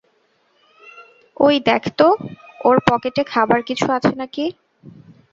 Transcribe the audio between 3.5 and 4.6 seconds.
কিছু আছে নাকি?